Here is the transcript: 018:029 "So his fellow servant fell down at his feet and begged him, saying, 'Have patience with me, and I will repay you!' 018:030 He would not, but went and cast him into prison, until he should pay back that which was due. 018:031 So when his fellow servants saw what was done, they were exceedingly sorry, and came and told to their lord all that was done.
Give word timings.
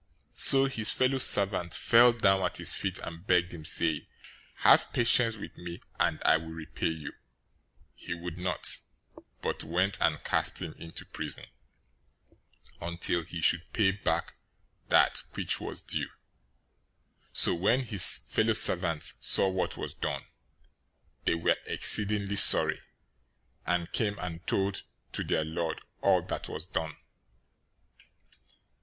018:029 0.33 0.37
"So 0.39 0.65
his 0.65 0.89
fellow 0.91 1.17
servant 1.19 1.73
fell 1.75 2.11
down 2.11 2.41
at 2.41 2.57
his 2.57 2.73
feet 2.73 2.97
and 3.03 3.27
begged 3.27 3.53
him, 3.53 3.63
saying, 3.63 4.07
'Have 4.55 4.91
patience 4.93 5.35
with 5.37 5.55
me, 5.59 5.79
and 5.99 6.19
I 6.25 6.37
will 6.37 6.49
repay 6.49 6.87
you!' 6.89 7.11
018:030 7.11 7.13
He 7.97 8.13
would 8.15 8.37
not, 8.39 8.79
but 9.43 9.63
went 9.63 10.01
and 10.01 10.23
cast 10.23 10.59
him 10.59 10.73
into 10.79 11.05
prison, 11.05 11.45
until 12.81 13.21
he 13.21 13.43
should 13.43 13.71
pay 13.73 13.91
back 13.91 14.33
that 14.89 15.21
which 15.33 15.59
was 15.61 15.83
due. 15.83 16.07
018:031 16.07 16.09
So 17.33 17.53
when 17.53 17.81
his 17.81 18.17
fellow 18.27 18.53
servants 18.53 19.13
saw 19.21 19.49
what 19.49 19.77
was 19.77 19.93
done, 19.93 20.25
they 21.25 21.35
were 21.35 21.57
exceedingly 21.67 22.37
sorry, 22.37 22.81
and 23.67 23.91
came 23.93 24.17
and 24.17 24.47
told 24.47 24.81
to 25.11 25.23
their 25.23 25.45
lord 25.45 25.79
all 26.01 26.23
that 26.23 26.49
was 26.49 26.65
done. 26.65 26.97